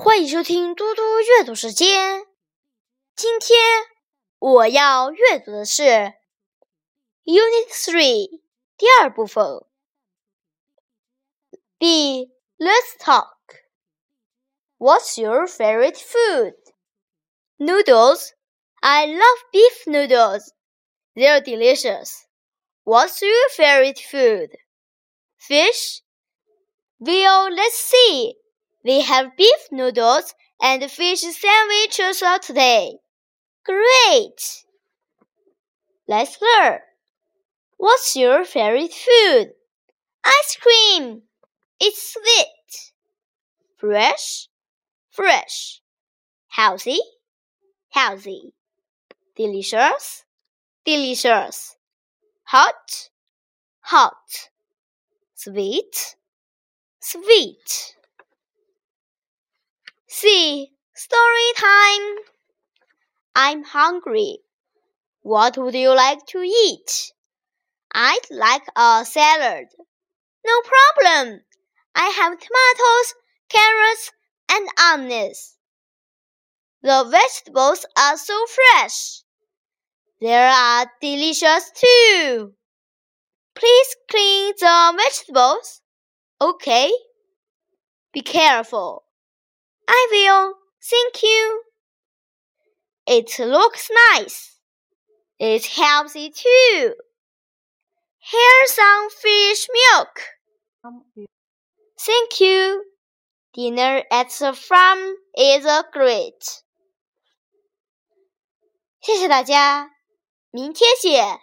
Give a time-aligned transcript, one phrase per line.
[0.00, 2.24] 欢迎收听嘟嘟阅读时间。
[3.16, 3.58] 今天
[4.38, 5.82] 我要阅读的是
[7.24, 8.40] Unit Three
[8.76, 9.66] 第二部分。
[11.78, 12.30] B.
[12.58, 13.34] Let's talk.
[14.78, 16.54] What's your favorite food?
[17.58, 18.34] Noodles.
[18.80, 20.52] I love beef noodles.
[21.16, 22.24] They're delicious.
[22.84, 24.50] What's your favorite food?
[25.36, 26.02] Fish.
[27.00, 28.36] Well, let's see.
[28.84, 32.98] We have beef noodles and fish sandwiches today.
[33.64, 34.64] Great!
[36.06, 36.80] Let's learn.
[37.76, 39.52] What's your favorite food?
[40.24, 41.22] Ice cream.
[41.80, 42.92] It's sweet.
[43.76, 44.48] Fresh,
[45.10, 45.80] fresh.
[46.48, 46.98] Healthy,
[47.90, 48.54] healthy.
[49.36, 50.24] Delicious,
[50.84, 51.76] delicious.
[52.44, 53.10] Hot,
[53.80, 54.50] hot.
[55.34, 56.16] Sweet,
[57.00, 57.97] sweet.
[61.08, 62.16] Story time.
[63.34, 64.40] I'm hungry.
[65.22, 67.12] What would you like to eat?
[67.94, 69.68] I'd like a salad.
[70.44, 71.40] No problem.
[71.94, 73.14] I have tomatoes,
[73.48, 74.12] carrots,
[74.50, 75.56] and onions.
[76.82, 79.22] The vegetables are so fresh.
[80.20, 82.52] They are delicious too.
[83.54, 85.80] Please clean the vegetables.
[86.40, 86.92] Okay.
[88.12, 89.04] Be careful.
[89.88, 90.67] I will.
[90.81, 91.61] Thank you.
[93.05, 94.57] It looks nice.
[95.39, 96.95] It's healthy too.
[98.19, 101.27] Here's some fish milk.
[101.99, 102.85] Thank you.
[103.53, 106.63] Dinner at the farm is great.
[109.01, 109.91] 谢谢大家，
[110.49, 111.39] 明天见。